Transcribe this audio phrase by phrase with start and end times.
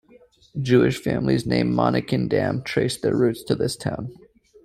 [0.59, 4.11] Jewish families named Monnikendam trace their roots to this town.